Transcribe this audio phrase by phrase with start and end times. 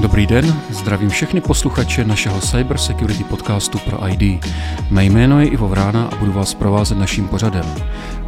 [0.00, 4.44] Dobrý den, zdravím všechny posluchače našeho Cyber Security podcastu pro ID.
[4.90, 7.64] Mé jméno je Ivo Vrána a budu vás provázet naším pořadem.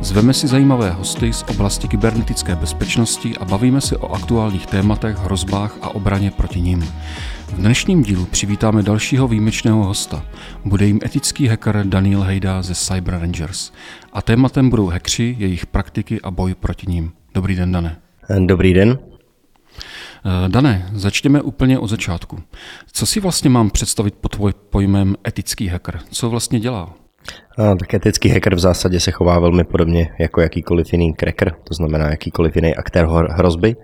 [0.01, 5.79] Zveme si zajímavé hosty z oblasti kybernetické bezpečnosti a bavíme se o aktuálních tématech, hrozbách
[5.83, 6.81] a obraně proti nim.
[7.47, 10.25] V dnešním dílu přivítáme dalšího výjimečného hosta.
[10.65, 13.73] Bude jim etický hacker Daniel Hejda ze Cyber Rangers.
[14.13, 17.13] A tématem budou hackři, jejich praktiky a boj proti ním.
[17.35, 17.97] Dobrý den, Dane.
[18.47, 18.99] Dobrý den.
[20.25, 22.43] Eh, Dané, začněme úplně od začátku.
[22.93, 24.37] Co si vlastně mám představit pod
[24.71, 26.01] pojmem etický hacker?
[26.11, 26.95] Co vlastně dělá?
[27.59, 31.75] A, tak etický hacker v zásadě se chová velmi podobně jako jakýkoliv jiný cracker, to
[31.75, 33.77] znamená jakýkoliv jiný aktér hrozby,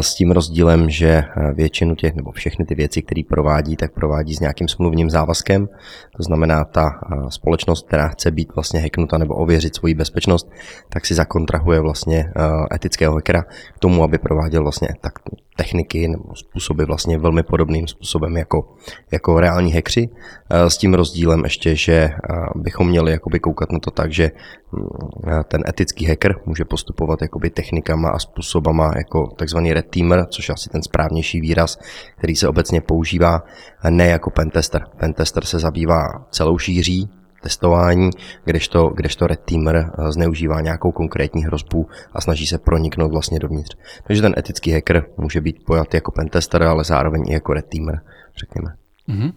[0.00, 1.22] s tím rozdílem, že
[1.54, 5.68] většinu těch, nebo všechny ty věci, které provádí, tak provádí s nějakým smluvním závazkem,
[6.16, 6.90] to znamená ta
[7.28, 10.50] společnost, která chce být vlastně hacknuta nebo ověřit svoji bezpečnost,
[10.88, 12.32] tak si zakontrahuje vlastně
[12.74, 13.42] etického hackera
[13.74, 15.12] k tomu, aby prováděl vlastně tak
[15.56, 18.74] techniky nebo způsoby vlastně velmi podobným způsobem jako,
[19.12, 20.08] jako reální hackři,
[20.50, 22.10] s tím rozdílem ještě, že
[22.54, 24.30] bychom měli jakoby koukat na to tak, že
[24.72, 30.48] mm, ten etický hacker může postupovat jakoby technikama a způsobama jako takzvaný red teamer, což
[30.48, 31.78] je asi ten správnější výraz,
[32.18, 33.42] který se obecně používá,
[33.90, 34.84] ne jako pentester.
[34.96, 37.10] Pentester se zabývá celou šíří
[37.42, 38.10] testování,
[38.44, 43.76] kdežto, kdežto Red Teamer eh, zneužívá nějakou konkrétní hrozbu a snaží se proniknout vlastně dovnitř.
[44.06, 48.00] Takže ten etický hacker může být pojat jako pentester, ale zároveň i jako Red Teamer,
[48.36, 48.81] řekněme.
[49.08, 49.32] Uh-huh.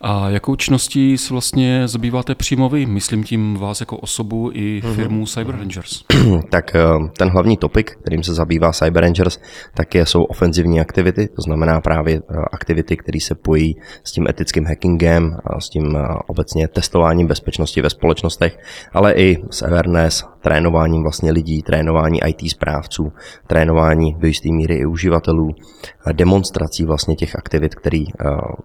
[0.00, 2.86] A jakou činností se vlastně zabýváte přímo vy?
[2.86, 4.94] Myslím tím vás jako osobu i mhm.
[4.94, 5.34] firmu uh-huh.
[5.34, 6.04] Cyber Rangers.
[6.50, 6.80] tak eh,
[7.16, 9.38] ten hlavní topik, kterým se zabývá Cyber Rangers,
[9.74, 14.26] tak je, jsou ofenzivní aktivity, to znamená právě eh, aktivity, které se pojí s tím
[14.28, 18.58] etickým hackingem, a s tím eh, obecně testováním bezpečnosti ve společnostech,
[18.92, 23.12] ale i s awareness, trénováním vlastně lidí, trénování IT správců,
[23.46, 25.48] trénování do jisté míry i uživatelů,
[26.12, 28.04] demonstrací vlastně těch aktivit, které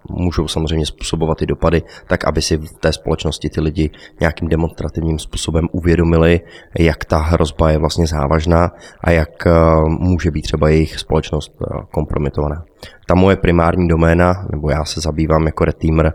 [0.10, 4.48] můžou můžou samozřejmě způsobovat i dopady, tak aby si v té společnosti ty lidi nějakým
[4.48, 6.42] demonstrativním způsobem uvědomili,
[6.80, 8.72] jak ta hrozba je vlastně závažná
[9.02, 9.52] a jak eh,
[9.88, 12.64] může být třeba jejich společnost eh, kompromitovaná.
[13.08, 16.14] Ta moje primární doména, nebo já se zabývám jako reteamer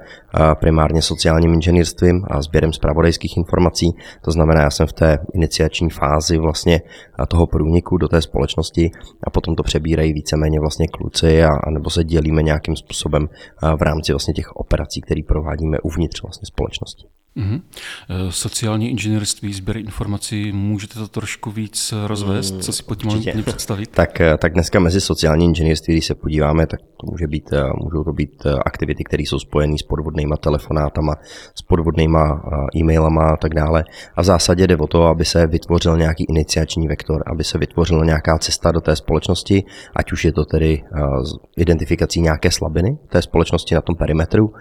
[0.60, 3.91] primárně sociálním inženýrstvím a sběrem zpravodajských informací.
[4.25, 5.19] To znamená, já jsem v té
[5.50, 6.81] iniciační fázi vlastně
[7.28, 8.91] toho průniku do té společnosti
[9.25, 13.28] a potom to přebírají víceméně vlastně kluci a, a nebo se dělíme nějakým způsobem
[13.77, 17.19] v rámci vlastně těch operací, které provádíme uvnitř vlastně společnosti.
[17.36, 17.60] Mm-hmm.
[18.30, 22.62] Sociální inženýrství, sběr informací, můžete to trošku víc rozvést?
[22.62, 23.91] Co si pod tím představit?
[23.91, 27.62] tak, eh, tak dneska mezi sociální inženýrství, když se podíváme, tak to může být, eh,
[27.84, 31.14] můžou to být aktivity, které jsou spojené s podvodnýma telefonátama,
[31.54, 32.42] s podvodnýma
[32.76, 33.84] e-mailama a tak dále.
[34.16, 38.04] A v zásadě jde o to, aby se vytvořil nějaký iniciační vektor, aby se vytvořila
[38.04, 39.64] nějaká cesta do té společnosti,
[39.97, 40.82] ať už je to tedy
[41.56, 44.52] identifikací nějaké slabiny té společnosti na tom perimetru,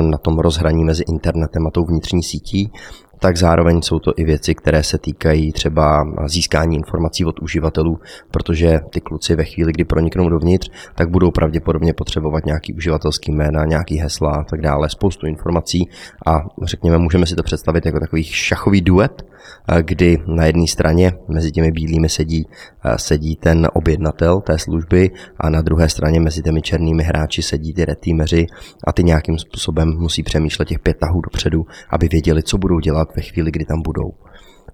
[0.00, 2.72] na tom rozhraní mezi internetem a tou vnitřní vnitřní sítí,
[3.18, 7.98] tak zároveň jsou to i věci, které se týkají třeba získání informací od uživatelů,
[8.30, 13.64] protože ty kluci ve chvíli, kdy proniknou dovnitř, tak budou pravděpodobně potřebovat nějaký uživatelský jména,
[13.64, 15.88] nějaký hesla a tak dále, spoustu informací
[16.26, 16.32] a
[16.62, 19.22] řekněme, můžeme si to představit jako takový šachový duet,
[19.82, 22.46] kdy na jedné straně mezi těmi bílými sedí,
[22.96, 27.84] sedí ten objednatel té služby a na druhé straně mezi těmi černými hráči sedí ty
[27.84, 28.46] retýmeři
[28.86, 33.16] a ty nějakým způsobem musí přemýšlet těch pět tahů dopředu, aby věděli, co budou dělat
[33.16, 34.12] ve chvíli, kdy tam budou.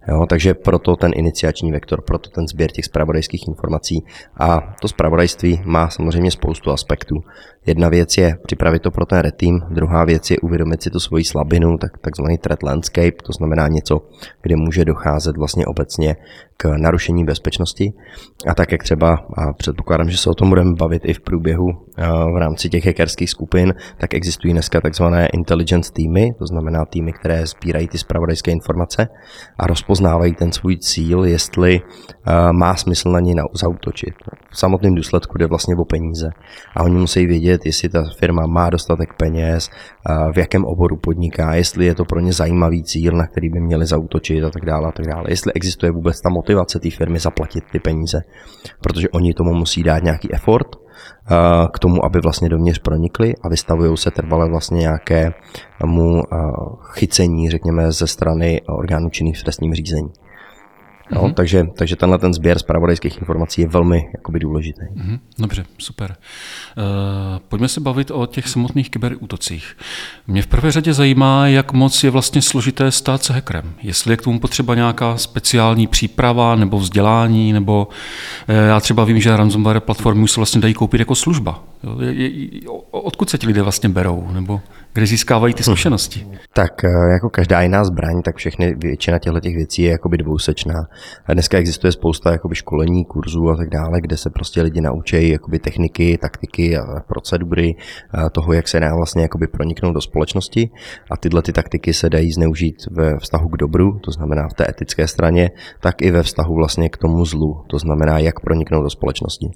[0.09, 4.05] Jo, takže proto ten iniciační vektor, proto ten sběr těch spravodajských informací.
[4.37, 7.15] A to spravodajství má samozřejmě spoustu aspektů.
[7.67, 11.01] Jedna věc je připravit to pro ten red team, druhá věc je uvědomit si tu
[11.01, 14.01] svoji slabinu, tak, takzvaný threat landscape, to znamená něco,
[14.43, 16.17] kde může docházet vlastně obecně
[16.61, 17.93] k narušení bezpečnosti.
[18.47, 21.67] A tak jak třeba, a předpokládám, že se o tom budeme bavit i v průběhu
[22.35, 27.47] v rámci těch hackerských skupin, tak existují dneska takzvané intelligence týmy, to znamená týmy, které
[27.47, 29.09] sbírají ty spravodajské informace
[29.59, 31.81] a rozpoznávají ten svůj cíl, jestli
[32.53, 34.15] má smysl na něj zautočit.
[34.51, 36.31] V samotném důsledku jde vlastně o peníze
[36.77, 39.69] a oni musí vědět, jestli ta firma má dostatek peněz,
[40.33, 43.87] v jakém oboru podniká, jestli je to pro ně zajímavý cíl, na který by měli
[43.87, 45.25] zautočit a tak dále a tak dále.
[45.29, 46.50] Jestli existuje vůbec ta motivace
[46.81, 48.21] té firmy zaplatit ty peníze,
[48.81, 50.67] protože oni tomu musí dát nějaký effort
[51.73, 56.23] k tomu, aby vlastně dovnitř pronikli a vystavují se trvale vlastně nějakému
[56.93, 60.09] chycení, řekněme, ze strany orgánů činných v trestním řízení.
[61.13, 61.23] Jo?
[61.23, 61.35] Mm-hmm.
[61.35, 64.81] Takže, takže tenhle ten sběr zpravodajských informací je velmi jakoby, důležitý.
[64.81, 65.19] Mm-hmm.
[65.39, 66.17] Dobře, super.
[66.77, 66.85] Uh,
[67.49, 69.77] pojďme se bavit o těch samotných kyberútocích.
[70.27, 73.73] Mě v prvé řadě zajímá, jak moc je vlastně složité stát se hackerem.
[73.83, 77.89] Jestli je k tomu potřeba nějaká speciální příprava nebo vzdělání, nebo
[78.49, 81.65] uh, já třeba vím, že ransomware platformy se vlastně dají koupit jako služba.
[81.85, 82.01] Jo?
[82.01, 82.61] Je, je,
[82.91, 84.29] odkud se ti lidé vlastně berou?
[84.33, 84.61] Nebo
[84.93, 86.27] kde získávají ty zkušenosti?
[86.53, 90.87] Tak eh, jako každá jiná zbraň, tak všechny, většina těchto těch věcí je jakoby dvousečná.
[91.27, 95.29] A dneska existuje spousta jakoby školení, kurzů a tak dále, kde se prostě lidi naučí
[95.29, 97.75] jakoby techniky, taktiky a procedury
[98.11, 100.71] a toho, jak se dá vlastně jakoby proniknout do společnosti.
[101.11, 104.67] A tyhle ty taktiky se dají zneužít ve vztahu k dobru, to znamená v té
[104.69, 105.51] etické straně,
[105.81, 109.51] tak i ve vztahu vlastně k tomu zlu, to znamená, jak proniknout do společnosti.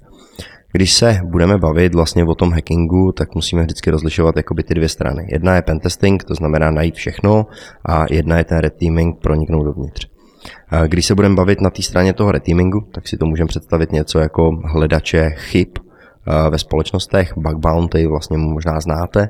[0.71, 4.89] Když se budeme bavit vlastně o tom hackingu, tak musíme vždycky rozlišovat jakoby ty dvě
[4.89, 5.27] strany.
[5.29, 7.45] Jedna je pentesting, to znamená najít všechno,
[7.85, 10.14] a jedna je ten red teaming, proniknout dovnitř.
[10.87, 14.19] Když se budeme bavit na té straně toho reteamingu, tak si to můžeme představit něco
[14.19, 15.67] jako hledače chyb
[16.49, 19.29] ve společnostech, bug bounty vlastně možná znáte.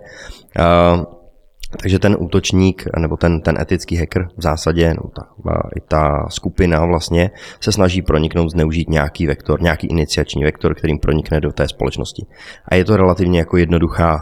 [1.81, 6.85] Takže ten útočník nebo ten, ten etický hacker v zásadě, no ta, i ta skupina
[6.85, 12.25] vlastně se snaží proniknout, zneužít nějaký vektor, nějaký iniciační vektor, kterým pronikne do té společnosti.
[12.65, 14.17] A je to relativně jako jednoduchá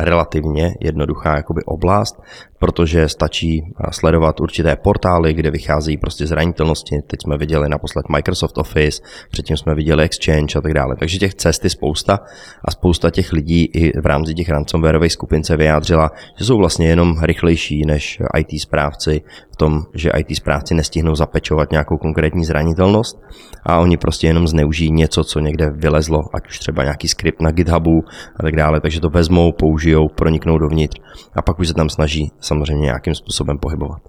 [0.00, 2.22] relativně jednoduchá jakoby oblast,
[2.58, 6.96] protože stačí sledovat určité portály, kde vychází prostě zranitelnosti.
[7.06, 10.96] Teď jsme viděli naposled Microsoft Office, předtím jsme viděli Exchange a tak dále.
[10.98, 12.18] Takže těch cest je spousta
[12.64, 16.88] a spousta těch lidí i v rámci těch ransomwareových skupin se vyjádřila, že jsou vlastně
[16.88, 19.22] jenom rychlejší než IT správci
[19.52, 23.18] v tom, že IT správci nestihnou zapečovat nějakou konkrétní zranitelnost
[23.66, 27.50] a oni prostě jenom zneužijí něco, co někde vylezlo, ať už třeba nějaký skript na
[27.50, 28.04] GitHubu
[28.36, 31.00] a tak dále, takže to vezmou, použijou, proniknou dovnitř
[31.34, 34.02] a pak už se tam snaží samozřejmě nějakým způsobem pohybovat.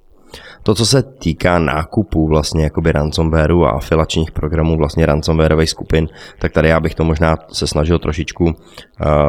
[0.63, 6.07] To, co se týká nákupu vlastně jakoby ransomwareu a afilačních programů vlastně ransomwareových skupin,
[6.39, 8.53] tak tady já bych to možná se snažil trošičku, uh,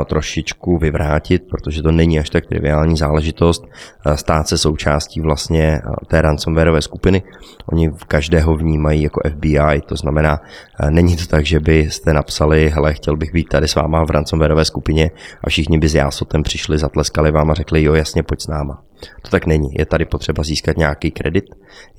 [0.04, 5.94] trošičku vyvrátit, protože to není až tak triviální záležitost uh, stát se součástí vlastně uh,
[6.08, 7.22] té ransomwareové skupiny.
[7.66, 10.40] Oni každého vnímají jako FBI, to znamená,
[10.82, 14.10] uh, není to tak, že byste napsali, hele, chtěl bych být tady s váma v
[14.10, 15.10] ransomwareové skupině
[15.44, 18.82] a všichni by s jásotem přišli, zatleskali vám a řekli, jo, jasně, pojď s náma.
[19.22, 19.68] To tak není.
[19.78, 21.44] Je tady potřeba získat nějaký kredit,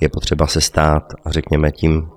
[0.02, 2.10] je potřeba se stát, řekněme, tím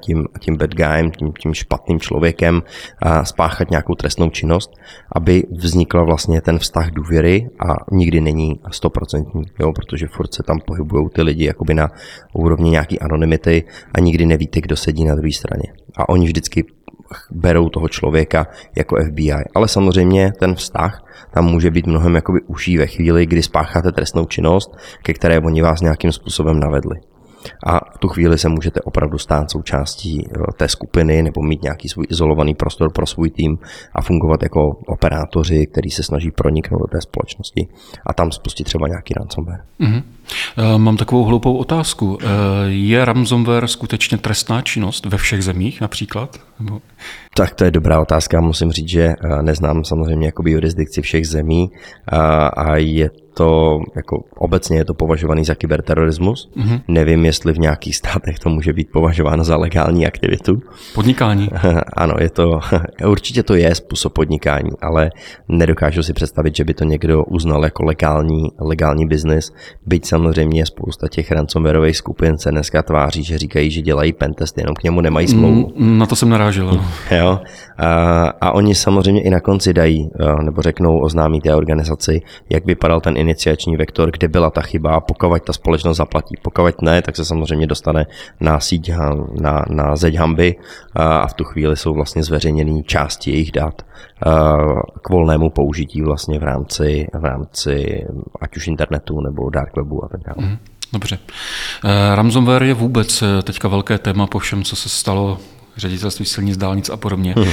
[0.00, 2.62] tím, tím bad guyem, tím, tím špatným člověkem
[2.98, 4.70] a spáchat nějakou trestnou činnost,
[5.12, 9.42] aby vznikla vlastně ten vztah důvěry a nikdy není stoprocentní,
[9.74, 11.90] protože furt se tam pohybují ty lidi jakoby na
[12.32, 15.72] úrovni nějaký anonymity a nikdy nevíte, kdo sedí na druhé straně.
[15.96, 16.64] A oni vždycky
[17.30, 19.32] berou toho člověka jako FBI.
[19.54, 21.04] Ale samozřejmě ten vztah
[21.34, 25.62] tam může být mnohem jakoby užší ve chvíli, kdy spácháte trestnou činnost, ke které oni
[25.62, 27.00] vás nějakým způsobem navedli
[27.66, 31.88] a v tu chvíli se můžete opravdu stát součástí eh, té skupiny nebo mít nějaký
[31.88, 33.58] svůj izolovaný prostor pro svůj tým
[33.94, 37.68] a fungovat jako operátoři, kteří se snaží proniknout do té společnosti
[38.06, 39.64] a tam spustit třeba nějaký ransomware.
[39.80, 40.02] Mm-hmm.
[40.76, 42.18] Mám takovou hloupou otázku.
[42.22, 42.26] Eh,
[42.66, 46.38] je ransomware skutečně trestná činnost ve všech zemích například?
[47.34, 48.40] Tak to je dobrá otázka.
[48.40, 51.70] Musím říct, že neznám samozřejmě jakoby jurisdikci všech zemí
[52.56, 56.50] a je to jako obecně je to považovaný za kyberterorismus.
[56.56, 56.80] Mm-hmm.
[56.88, 60.62] Nevím, jestli v nějakých státech to může být považováno za legální aktivitu.
[60.94, 61.48] Podnikání.
[61.96, 62.60] ano, je to,
[63.06, 65.10] určitě to je způsob podnikání, ale
[65.48, 69.52] nedokážu si představit, že by to někdo uznal jako legální, legální biznis.
[69.86, 70.21] Byť samozřejmě
[70.64, 75.00] spousta těch ransomwareových skupin se dneska tváří, že říkají, že dělají pentest, jenom k němu
[75.00, 75.72] nemají smlouvu.
[75.76, 76.80] Mm, na to jsem narážel.
[77.10, 77.40] jo.
[77.78, 80.10] A, a oni samozřejmě i na konci dají,
[80.42, 82.20] nebo řeknou, oznámí té organizaci,
[82.50, 86.34] jak vypadal ten iniciační vektor, kde byla ta chyba, pokud ta společnost zaplatí.
[86.42, 88.06] Pokud ne, tak se samozřejmě dostane
[88.40, 88.90] na síť,
[89.40, 90.56] na, na zeď hamby
[90.94, 93.82] a v tu chvíli jsou vlastně zveřejněny části jejich dat
[95.02, 98.06] k volnému použití vlastně v rámci, v rámci
[98.40, 100.48] ať už internetu nebo dark webu a tak dále.
[100.48, 100.58] Mm.
[100.92, 101.18] Dobře.
[101.84, 105.38] Eh, ransomware je vůbec eh, teďka velké téma po všem, co se stalo
[105.76, 107.34] ředitelství silnic, dálnic a podobně.
[107.36, 107.48] Hmm.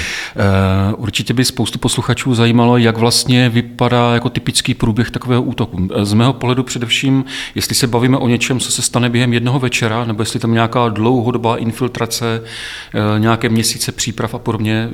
[0.97, 5.87] Určitě by spoustu posluchačů zajímalo, jak vlastně vypadá jako typický průběh takového útoku.
[6.01, 7.25] Z mého pohledu především,
[7.55, 10.89] jestli se bavíme o něčem, co se stane během jednoho večera, nebo jestli tam nějaká
[10.89, 12.43] dlouhodobá infiltrace,
[13.17, 14.89] nějaké měsíce příprav a podobně,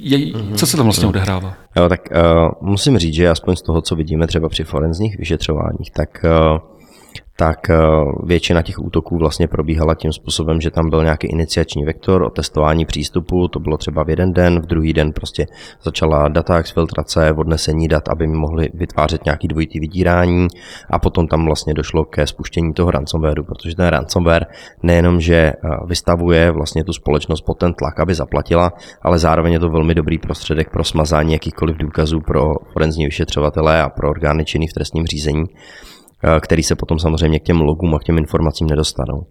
[0.00, 0.54] je, hmm.
[0.54, 1.54] co se tam vlastně odehrává?
[1.76, 5.90] Jo, tak uh, musím říct, že aspoň z toho, co vidíme třeba při forenzních vyšetřováních,
[5.90, 6.58] tak uh,
[7.36, 7.76] tak eh,
[8.24, 12.84] většina těch útoků vlastně probíhala tím způsobem, že tam byl nějaký iniciační vektor o testování
[12.84, 15.46] přístupu, to bylo třeba v jeden den, v druhý den prostě
[15.82, 20.48] začala data exfiltrace, odnesení dat, aby mi mohli vytvářet nějaký dvojitý vydírání
[20.90, 24.46] a potom tam vlastně došlo ke spuštění toho ransomwareu, protože ten ransomware
[24.82, 25.54] nejenom, že eh,
[25.86, 28.72] vystavuje vlastně tu společnost pod ten tlak, aby zaplatila,
[29.02, 33.88] ale zároveň je to velmi dobrý prostředek pro smazání jakýchkoliv důkazů pro forenzní vyšetřovatele a
[33.88, 35.44] pro orgány činný v trestním řízení.
[36.26, 39.26] Eh, který se potom samozřejmě k těm logům a k těm informacím nedostanou.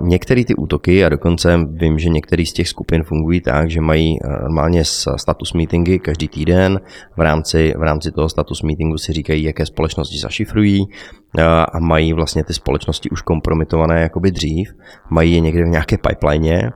[0.00, 4.18] Některé ty útoky, a dokonce vím, že některé z těch skupin fungují tak, že mají
[4.24, 4.84] eh, normálně
[5.16, 6.80] status meetingy každý týden.
[7.16, 10.86] V rámci, v rámci toho status meetingu si říkají, jaké společnosti zašifrují
[11.38, 14.68] eh, a mají vlastně ty společnosti už kompromitované jakoby dřív,
[15.10, 16.70] mají je někde v nějaké pipeline eh,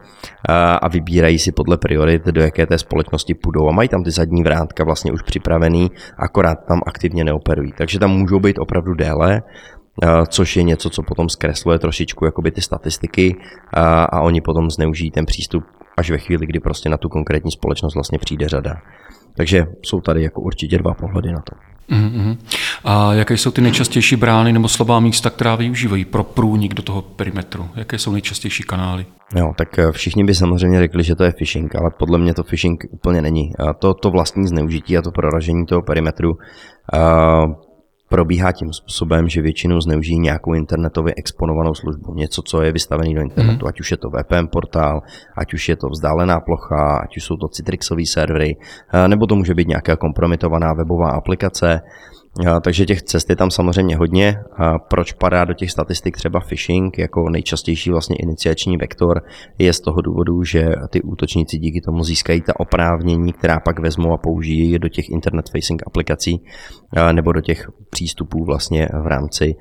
[0.82, 4.42] a vybírají si podle priorit, do jaké té společnosti půjdou a mají tam ty zadní
[4.42, 7.72] vrátka vlastně už připravený, akorát tam aktivně neoperují.
[7.78, 9.42] Takže tam můžou být opravdu déle
[10.28, 13.36] což je něco, co potom zkresluje trošičku jakoby ty statistiky
[13.74, 15.64] a, a oni potom zneužijí ten přístup
[15.96, 18.74] až ve chvíli, kdy prostě na tu konkrétní společnost vlastně přijde řada.
[19.36, 21.56] Takže jsou tady jako určitě dva pohledy na to.
[21.90, 22.36] Mm-hmm.
[22.84, 27.02] A jaké jsou ty nejčastější brány nebo slabá místa, která využívají pro průnik do toho
[27.02, 27.68] perimetru?
[27.76, 29.06] Jaké jsou nejčastější kanály?
[29.36, 32.44] Jo, tak eh, všichni by samozřejmě řekli, že to je phishing, ale podle mě to
[32.44, 33.50] phishing úplně není.
[33.58, 37.54] A to, to vlastní zneužití a to proražení toho perimetru uh,
[38.14, 43.20] probíhá tím způsobem, že většinou zneužijí nějakou internetově exponovanou službu, něco, co je vystavené do
[43.20, 43.68] internetu, mm.
[43.68, 45.02] ať už je to VPN portál,
[45.36, 48.56] ať už je to vzdálená plocha, ať už jsou to Citrixové servery,
[48.94, 51.80] eh, nebo to může být nějaká kompromitovaná webová aplikace,
[52.60, 54.36] takže těch cest je tam samozřejmě hodně.
[54.56, 59.22] A proč padá do těch statistik třeba phishing jako nejčastější vlastně iniciační vektor,
[59.58, 64.12] je z toho důvodu, že ty útočníci díky tomu získají ta oprávnění, která pak vezmou
[64.12, 66.44] a použijí je do těch internet facing aplikací
[67.12, 69.54] nebo do těch přístupů vlastně v rámci,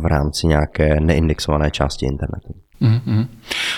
[0.00, 2.54] v rámci nějaké neindexované části internetu.
[2.82, 3.26] Mm-hmm.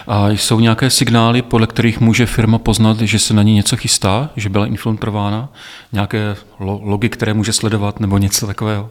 [0.07, 4.31] A jsou nějaké signály, podle kterých může firma poznat, že se na ní něco chystá,
[4.37, 5.49] že byla infiltrována?
[5.93, 8.91] Nějaké logy, které může sledovat nebo něco takového?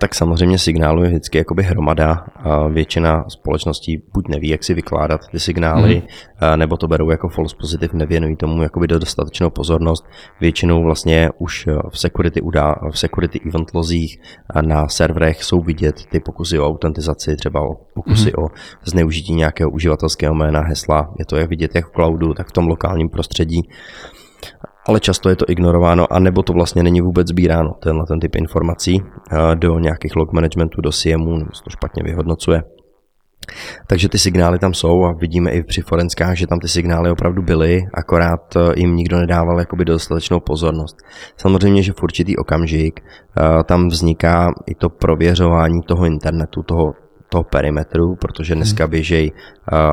[0.00, 2.26] Tak samozřejmě signálu je vždycky jakoby hromada.
[2.68, 6.02] Většina společností buď neví, jak si vykládat ty signály,
[6.42, 6.58] mm.
[6.58, 10.04] nebo to berou jako false positive, nevěnují tomu jakoby dostatečnou pozornost.
[10.40, 14.20] Většinou vlastně už v security, udá, v security event lozích
[14.60, 18.44] na serverech jsou vidět ty pokusy o autentizaci, třeba o pokusy mm.
[18.44, 18.48] o
[18.84, 21.14] zneužití nějakého uživatelského jména, hesla.
[21.18, 23.60] Je to jak vidět jak v cloudu, tak v tom lokálním prostředí
[24.88, 28.36] ale často je to ignorováno a nebo to vlastně není vůbec sbíráno, tenhle ten typ
[28.36, 32.62] informací eh, do nějakých log managementů, do CMU, nebo se to špatně vyhodnocuje.
[33.86, 37.42] Takže ty signály tam jsou a vidíme i při forenskách, že tam ty signály opravdu
[37.42, 40.96] byly, akorát eh, jim nikdo nedával jakoby dostatečnou pozornost.
[41.36, 46.92] Samozřejmě, že v určitý okamžik eh, tam vzniká i to prověřování toho internetu, toho,
[47.28, 48.90] toho perimetru, protože dneska hmm.
[48.90, 49.32] běžej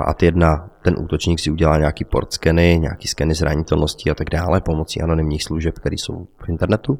[0.06, 4.62] ad jedna ten útočník si udělá nějaký port skeny, nějaký skeny zranitelností a tak dále
[4.62, 7.00] pomocí anonymních služeb, které jsou v internetu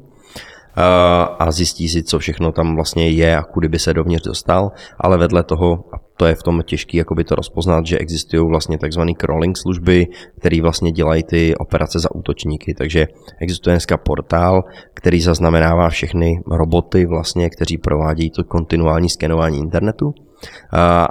[1.38, 5.18] a zjistí si, co všechno tam vlastně je a kudy by se dovnitř dostal, ale
[5.18, 9.12] vedle toho, a to je v tom těžký jakoby to rozpoznat, že existují vlastně takzvané
[9.20, 10.06] crawling služby,
[10.38, 13.06] které vlastně dělají ty operace za útočníky, takže
[13.40, 14.62] existuje dneska portál,
[14.94, 20.14] který zaznamenává všechny roboty vlastně, kteří provádějí to kontinuální skenování internetu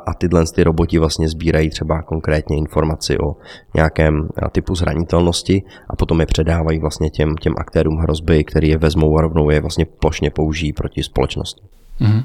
[0.08, 3.36] a tyhle ty roboti vlastně sbírají třeba konkrétně informaci o
[3.76, 9.18] nějakém typu zranitelnosti a potom je předávají vlastně těm, těm aktérům hrozby, který je vezmou
[9.18, 11.62] a rovnou je vlastně plošně použijí proti společnosti.
[12.02, 12.24] Mm-hmm.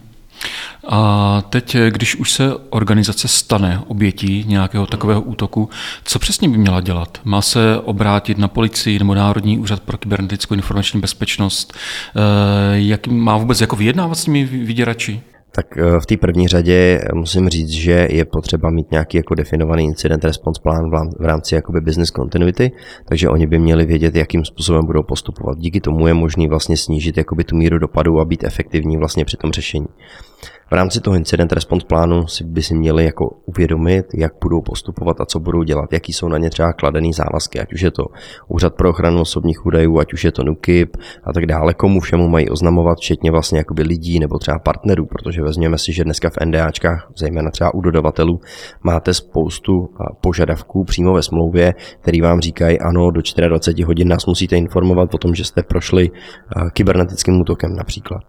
[0.89, 5.69] A teď, když už se organizace stane obětí nějakého takového útoku,
[6.05, 7.21] co přesně by měla dělat?
[7.25, 11.75] Má se obrátit na policii nebo Národní úřad pro kybernetickou informační bezpečnost?
[12.73, 15.23] Jak má vůbec jako vyjednávat s těmi vyděrači?
[15.61, 19.85] Tak eh, v té první řadě musím říct, že je potřeba mít nějaký jako definovaný
[19.85, 22.73] incident response plán v rámci jakoby business continuity,
[23.05, 25.59] takže oni by měli vědět, jakým způsobem budou postupovat.
[25.59, 29.37] Díky tomu je možný vlastně snížit jakoby tu míru dopadu a být efektivní vlastně při
[29.37, 29.87] tom řešení.
[30.71, 35.21] V rámci toho incident response plánu si by si měli jako uvědomit, jak budou postupovat
[35.21, 38.03] a co budou dělat, jaký jsou na ně třeba kladený závazky, ať už je to
[38.49, 42.29] Úřad pro ochranu osobních údajů, ať už je to NUKIP a tak dále, komu všemu
[42.29, 46.47] mají oznamovat, včetně vlastně jakoby lidí nebo třeba partnerů, protože vezměme si, že dneska v
[46.47, 48.41] NDAčkách, zejména třeba u dodavatelů,
[48.83, 49.89] máte spoustu
[50.21, 55.19] požadavků přímo ve smlouvě, který vám říkají, ano, do 24 hodin nás musíte informovat o
[55.19, 56.11] tom, že jste prošli
[56.73, 58.23] kybernetickým útokem například.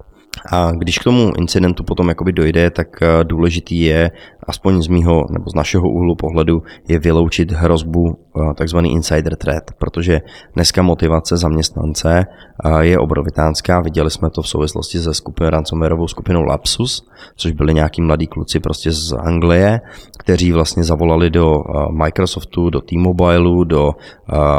[0.51, 4.11] A když k tomu incidentu potom jakoby dojde, tak eh, důležitý je,
[4.47, 9.63] aspoň z mýho nebo z našeho úhlu pohledu, je vyloučit hrozbu eh, takzvaný insider threat,
[9.79, 10.21] protože
[10.55, 12.25] dneska motivace zaměstnance
[12.65, 13.81] eh, je obrovitánská.
[13.81, 18.59] Viděli jsme to v souvislosti se skupinou ransomwareovou skupinou Lapsus, což byli nějaký mladí kluci
[18.59, 19.79] prostě z Anglie,
[20.19, 21.55] kteří vlastně zavolali do
[22.03, 23.91] Microsoftu, do T-Mobileu, do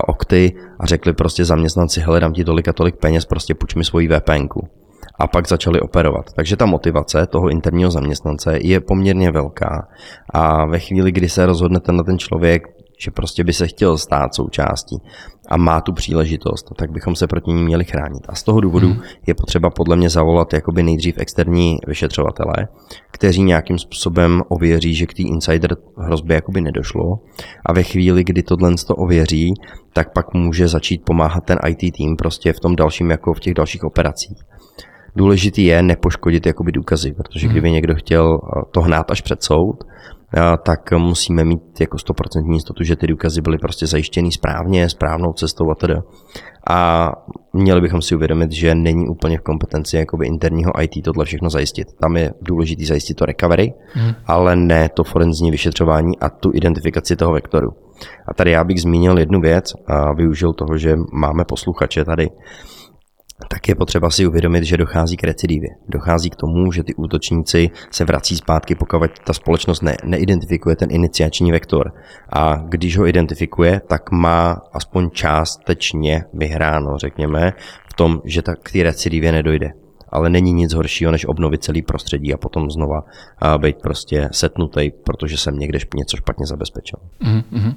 [0.06, 3.84] Octy a řekli prostě zaměstnanci, hele, dám ti tolik a tolik peněz, prostě půjč mi
[3.84, 4.81] svoji VPNku
[5.18, 6.32] a pak začali operovat.
[6.32, 9.88] Takže ta motivace toho interního zaměstnance je poměrně velká
[10.30, 12.62] a ve chvíli, kdy se rozhodne na ten člověk,
[12.98, 14.96] že prostě by se chtěl stát součástí
[15.48, 18.22] a má tu příležitost, tak bychom se proti ní měli chránit.
[18.28, 19.00] A z toho důvodu hmm.
[19.26, 22.68] je potřeba podle mě zavolat jakoby nejdřív externí vyšetřovatele,
[23.10, 27.18] kteří nějakým způsobem ověří, že k té insider hrozbě jakoby nedošlo
[27.66, 29.54] a ve chvíli, kdy tohle to ověří,
[29.92, 33.54] tak pak může začít pomáhat ten IT tým prostě v tom dalším, jako v těch
[33.54, 34.38] dalších operacích.
[35.16, 37.74] Důležitý je nepoškodit jakoby důkazy, protože kdyby hmm.
[37.74, 42.84] někdo chtěl eh, to hnát až před soud, eh, tak musíme mít jako 100% jistotu,
[42.84, 45.94] že ty důkazy byly prostě zajištěny správně, správnou cestou a tedy.
[46.70, 47.08] A
[47.52, 51.88] měli bychom si uvědomit, že není úplně v kompetenci jakoby interního IT tohle všechno zajistit.
[52.00, 54.12] Tam je důležité zajistit to recovery, hmm.
[54.26, 57.68] ale ne to forenzní vyšetřování a tu identifikaci toho vektoru.
[58.28, 62.28] A tady já bych zmínil jednu věc a využil toho, že máme posluchače tady
[63.48, 65.68] tak je potřeba si uvědomit, že dochází k recidivě.
[65.88, 70.90] Dochází k tomu, že ty útočníci se vrací zpátky, pokud ta společnost ne, neidentifikuje ten
[70.90, 71.92] iniciační vektor.
[72.32, 77.52] A když ho identifikuje, tak má aspoň částečně vyhráno, řekněme,
[77.90, 79.81] v tom, že tak k té recidivě nedojde
[80.12, 83.04] ale není nic horšího, než obnovit celý prostředí a potom znova
[83.58, 86.98] být prostě setnutý, protože jsem někde něco špatně zabezpečil.
[87.24, 87.74] Mm-hmm.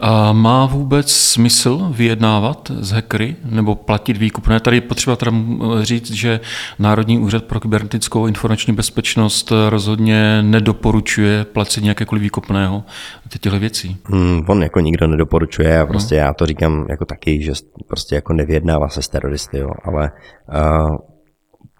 [0.00, 4.60] A má vůbec smysl vyjednávat s hackery nebo platit výkupné?
[4.60, 5.32] Tady potřeba teda
[5.80, 6.40] říct, že
[6.78, 12.84] Národní úřad pro kybernetickou informační bezpečnost rozhodně nedoporučuje placení jakékoliv výkupného
[13.28, 13.96] těchto věcí.
[14.04, 16.24] Hmm, on jako nikdo nedoporučuje a prostě hmm.
[16.24, 17.52] já to říkám jako taky, že
[17.88, 20.10] prostě jako nevyjednává se s teroristy, jo, ale
[20.54, 20.96] uh,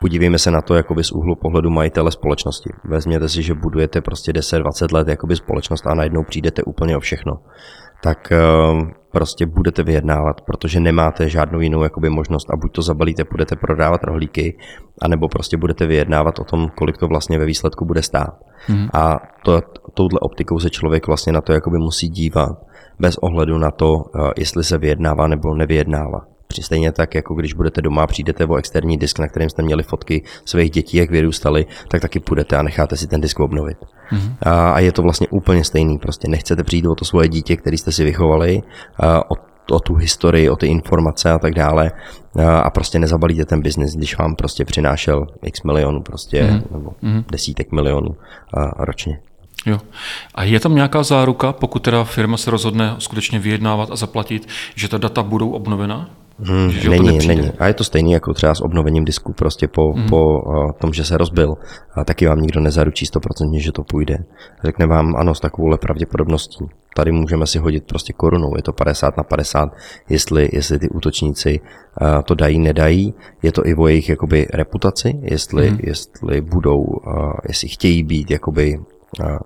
[0.03, 2.71] podívejme se na to jakoby z úhlu pohledu majitele společnosti.
[2.85, 7.33] Vezměte si, že budujete prostě 10-20 let jakoby společnost a najednou přijdete úplně o všechno.
[8.03, 13.25] Tak ehm, prostě budete vyjednávat, protože nemáte žádnou jinou jakoby možnost a buď to zabalíte,
[13.31, 14.59] budete prodávat rohlíky,
[15.03, 18.35] anebo prostě budete vyjednávat o tom, kolik to vlastně ve výsledku bude stát.
[18.69, 18.89] Mm.
[18.95, 19.61] A to,
[19.95, 22.53] touhle optikou se člověk vlastně na to jakoby musí dívat
[22.99, 26.32] bez ohledu na to, eh, jestli se vyjednává nebo nevyjednává.
[26.61, 30.25] Stejně tak, jako když budete doma, přijdete o externí disk, na kterém jste měli fotky
[30.45, 33.79] svých dětí, jak vyrůstali, tak taky půjdete a necháte si ten disk obnovit.
[34.13, 34.35] Mm-hmm.
[34.43, 35.99] A, a je to vlastně úplně stejný.
[35.99, 38.63] Prostě nechcete přijít o to svoje dítě, který jste si vychovali,
[38.97, 39.35] a, o,
[39.71, 41.93] o tu historii, o ty informace a tak dále
[42.39, 46.63] a, a prostě nezabalíte ten biznis, když vám prostě přinášel x milionů prostě, mm-hmm.
[46.73, 47.25] nebo mm-hmm.
[47.31, 48.17] desítek milionů
[48.57, 49.21] a, ročně.
[49.67, 49.79] Jo.
[50.35, 54.89] A je tam nějaká záruka, pokud teda firma se rozhodne skutečně vyjednávat a zaplatit, že
[54.89, 56.11] ta data budou obnovena?
[56.39, 57.51] Hmm, že není, není.
[57.59, 60.09] A je to stejný jako třeba s obnovením disku prostě po, hmm.
[60.09, 61.55] po uh, tom, že se rozbil.
[61.95, 64.19] A taky vám nikdo nezaručí 100%, že to půjde.
[64.65, 66.65] Řekne vám ano s takovouhle pravděpodobností.
[66.97, 68.57] Tady můžeme si hodit prostě korunou.
[68.57, 69.69] Je to 50 na 50,
[70.09, 71.61] jestli, jestli ty útočníci
[72.01, 73.15] uh, to dají, nedají.
[73.43, 75.79] Je to i o jejich jakoby reputaci, jestli, hmm.
[75.83, 78.79] jestli budou, uh, jestli chtějí být jakoby
[79.21, 79.39] uh,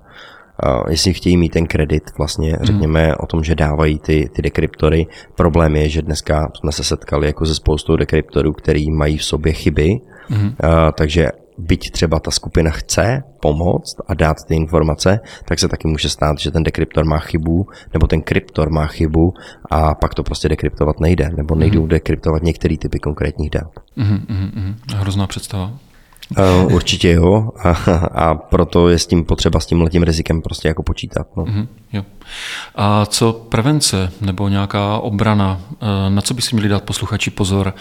[0.88, 2.66] jestli chtějí mít ten kredit, vlastně hmm.
[2.66, 3.14] řekněme mm.
[3.20, 5.06] o tom, že dávají ty, ty dekryptory.
[5.34, 9.52] Problém je, že dneska jsme se setkali jako ze spoustou dekryptorů, který mají v sobě
[9.52, 10.54] chyby, mm.
[10.94, 16.08] takže byť třeba ta skupina chce pomoct a dát ty informace, tak se taky může
[16.08, 19.34] stát, že ten dekryptor má chybu, nebo ten kryptor má chybu
[19.70, 21.88] a pak to prostě dekryptovat nejde, nebo nejdou mm.
[21.88, 23.70] dekryptovat některé typy konkrétních dat.
[23.96, 24.74] Mm, mm, mm.
[24.94, 25.72] Hrozná představa.
[26.30, 27.70] Uh, určitě jo a,
[28.14, 31.26] a proto je s tím potřeba s tím letím rizikem prostě jako počítat.
[31.36, 31.44] No.
[31.44, 32.02] Mm-hmm, jo.
[32.74, 37.74] A co prevence nebo nějaká obrana, eh, na co by si měli dát posluchači pozor,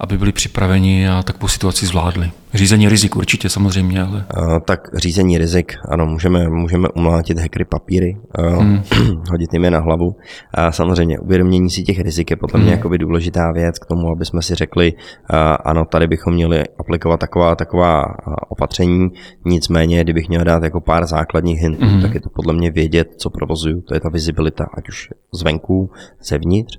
[0.00, 2.30] aby byli připraveni a takovou situaci zvládli?
[2.54, 4.24] Řízení rizik určitě samozřejmě, ale...
[4.38, 8.82] Uh, tak řízení rizik, ano, můžeme, můžeme umlátit hackery papíry, uh, hmm.
[9.30, 10.16] hodit jim je na hlavu.
[10.54, 12.78] A samozřejmě uvědomění si těch rizik je podle mě hmm.
[12.78, 14.92] jakoby důležitá věc k tomu, aby jsme si řekli,
[15.64, 17.89] ano, tady bychom měli aplikovat taková, taková
[18.48, 19.08] opatření,
[19.44, 22.02] nicméně, kdybych měl dát jako pár základních hintů, hmm.
[22.02, 25.90] tak je to podle mě vědět, co provozuju, to je ta vizibilita, ať už zvenku,
[26.22, 26.78] zevnitř.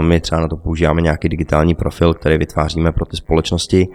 [0.00, 3.88] My třeba na to používáme nějaký digitální profil, který vytváříme pro ty společnosti.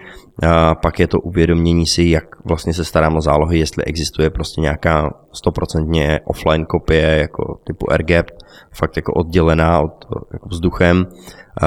[0.82, 5.10] Pak je to uvědomění si, jak vlastně se starám o zálohy, jestli existuje prostě nějaká
[5.32, 8.26] stoprocentně offline kopie jako typu AirGap,
[8.72, 11.06] fakt jako oddělená od jako vzduchem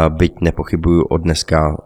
[0.10, 1.78] byť nepochybuju o dneska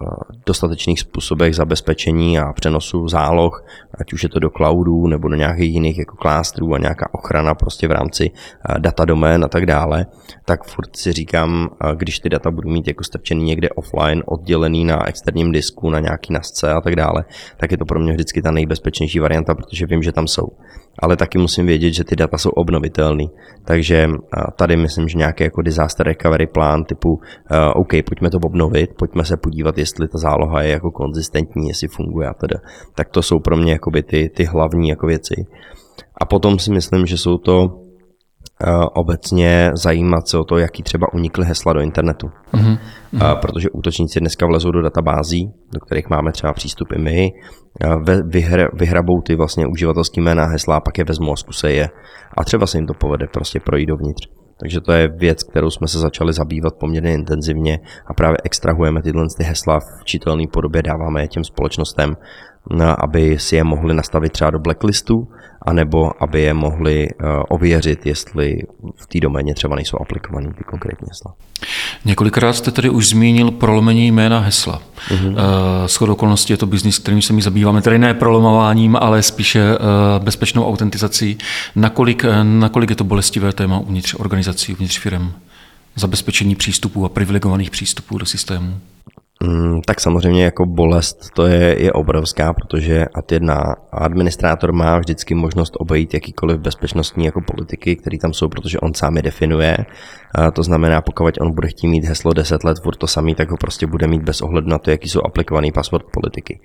[0.46, 3.66] dostatečných způsobech zabezpečení a přenosu záloh,
[4.00, 7.54] ať už je to do cloudů nebo do nějakých jiných jako klástrů a nějaká ochrana
[7.54, 8.32] prostě v rámci
[8.80, 10.06] data domén a tak dále,
[10.46, 15.08] tak furt si říkám, když ty data budu mít jako strčený někde offline, oddělený na
[15.08, 17.26] externím disku, na nějaký nasce a tak dále,
[17.58, 20.48] tak je to pro mě vždycky ta nejbezpečnější varianta, protože vím, že tam jsou.
[21.00, 23.24] Ale taky musím vědět, že ty data jsou obnovitelné.
[23.66, 24.10] Takže
[24.56, 27.20] tady myslím, že nějaký jako disaster recovery plán typu
[27.76, 32.28] OK, pojďme to obnovit, pojďme se podívat, jestli ta záloha je jako konzistentní, jestli funguje
[32.28, 32.60] a teda.
[32.96, 35.36] Tak to jsou pro mě jakoby ty, ty hlavní jako věci.
[36.22, 37.70] A potom si myslím, že jsou to uh,
[38.94, 42.28] obecně zajímat se o to, jaký třeba unikly hesla do internetu.
[42.54, 42.78] Mm-hmm.
[43.14, 47.32] Uh, protože útočníci dneska vlezou do databází, do kterých máme třeba přístup i my,
[47.86, 51.90] uh, vyhr, vyhrabou ty vlastně uživatelský jména hesla a pak je vezmou a zkusej je.
[52.38, 54.43] A třeba se jim to povede prostě projít dovnitř.
[54.64, 59.28] Takže to je věc, kterou jsme se začali zabývat poměrně intenzivně a právě extrahujeme tyhle
[59.38, 62.18] ty hesla v čitelné podobě, dáváme je těm společnostem,
[62.98, 65.28] aby si je mohli nastavit třeba do blacklistu,
[65.62, 68.58] anebo aby je mohli uh, ověřit, jestli
[68.96, 71.34] v té doméně třeba nejsou aplikovaný ty konkrétní hesla.
[72.06, 74.82] Několikrát jste tady už zmínil prolomení jména hesla.
[75.10, 76.04] Uh-huh.
[76.04, 80.24] Uh, okolností je to biznis, kterým se mi zabýváme, tedy ne prolomováním, ale spíše uh,
[80.24, 81.38] bezpečnou autentizací.
[81.76, 85.32] Nakolik, nakolik je to bolestivé téma uvnitř organizací, uvnitř firm?
[85.96, 88.80] Zabezpečení přístupů a privilegovaných přístupů do systému?
[89.44, 95.36] Mm, tak samozřejmě jako bolest to je, je obrovská, protože ad jedna administrátor má vždycky
[95.36, 99.78] možnost obejít jakýkoliv bezpečnostní jako politiky, které tam jsou, protože on sám je definuje.
[100.36, 103.52] A to znamená, pokud on bude chtít mít heslo 10 let furt to samý, tak
[103.52, 106.60] ho prostě bude mít bez ohledu na to, jaký jsou aplikovaný password politiky.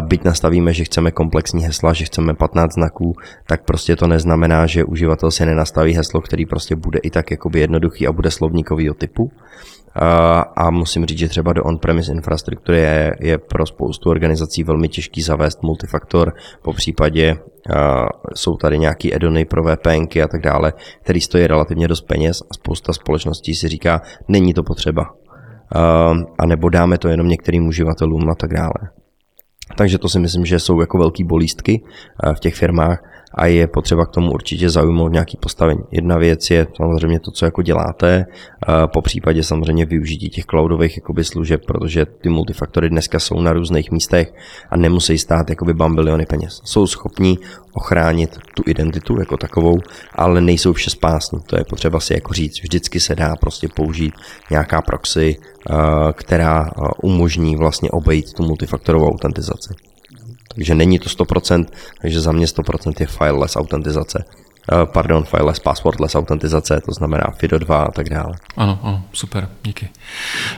[0.00, 4.84] Byť nastavíme, že chceme komplexní hesla, že chceme 15 znaků, tak prostě to neznamená, že
[4.84, 9.32] uživatel si nenastaví heslo, který prostě bude i tak jakoby jednoduchý a bude slovníkovýho typu
[10.56, 15.22] a musím říct, že třeba do on-premise infrastruktury je, je pro spoustu organizací velmi těžký
[15.22, 17.36] zavést multifaktor, po případě
[18.34, 20.72] jsou tady nějaký edony pro VPNky a tak dále,
[21.02, 25.14] který stojí relativně dost peněz a spousta společností si říká, není to potřeba.
[26.38, 28.90] A nebo dáme to jenom některým uživatelům a tak dále.
[29.76, 31.82] Takže to si myslím, že jsou jako velký bolístky
[32.36, 33.02] v těch firmách
[33.34, 35.80] a je potřeba k tomu určitě zaujmout nějaký postavení.
[35.90, 38.26] Jedna věc je samozřejmě to, co jako děláte,
[38.92, 43.90] po případě samozřejmě využití těch cloudových jakoby služeb, protože ty multifaktory dneska jsou na různých
[43.90, 44.32] místech
[44.70, 46.60] a nemusí stát jakoby bambiliony peněz.
[46.64, 47.38] Jsou schopní
[47.72, 49.78] ochránit tu identitu jako takovou,
[50.14, 51.38] ale nejsou vše spásní.
[51.46, 52.62] To je potřeba si jako říct.
[52.62, 54.14] Vždycky se dá prostě použít
[54.50, 55.36] nějaká proxy,
[56.12, 56.70] která
[57.02, 59.74] umožní vlastně obejít tu multifaktorovou autentizaci.
[60.54, 61.66] Takže není to 100%,
[62.02, 64.24] takže za mě 100% je fileless autentizace.
[64.72, 68.34] Uh, pardon, fileless passwordless autentizace, to znamená FIDO2 a tak dále.
[68.56, 69.88] Ano, ano, super, díky.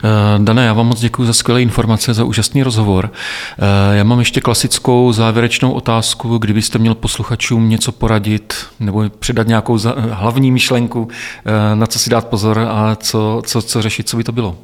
[0.05, 3.05] Uh, Dané, já vám moc děkuji za skvělé informace, za úžasný rozhovor.
[3.05, 9.79] Uh, já mám ještě klasickou závěrečnou otázku, kdybyste měl posluchačům něco poradit nebo předat nějakou
[10.11, 11.09] hlavní myšlenku,
[11.75, 14.57] na co si dát pozor a co, co, co řešit, co by to bylo?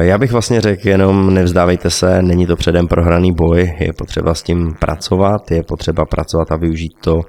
[0.00, 4.42] Já bych vlastně řekl jenom nevzdávejte se, není to předem prohraný boj, je potřeba s
[4.42, 7.22] tím pracovat, je potřeba pracovat a využít to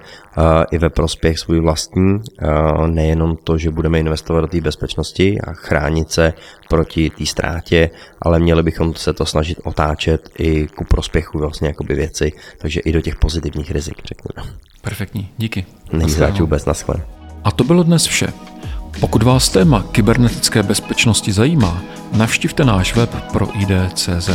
[0.72, 2.18] i ve prospěch svůj vlastní,
[2.86, 6.34] nejenom to, že budeme investovat do té bezpečnosti a chránit se
[6.70, 7.90] proti té ztrátě,
[8.22, 12.92] ale měli bychom se to snažit otáčet i ku prospěchu vlastně jakoby věci, takže i
[12.92, 14.56] do těch pozitivních rizik, řekněme.
[14.82, 15.66] Perfektní, díky.
[15.94, 16.96] Není zač vůbec, naschle.
[17.44, 18.28] A to bylo dnes vše.
[19.00, 21.82] Pokud vás téma kybernetické bezpečnosti zajímá,
[22.14, 24.30] navštivte náš web pro ID.cz.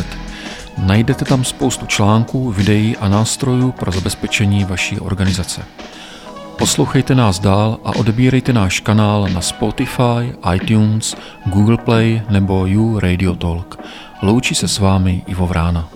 [0.79, 5.63] Najdete tam spoustu článků, videí a nástrojů pro zabezpečení vaší organizace.
[6.59, 13.35] Poslouchejte nás dál a odebírejte náš kanál na Spotify, iTunes, Google Play nebo You Radio
[13.35, 13.79] Talk.
[14.23, 15.89] Loučí se s vámi Ivo Vrána.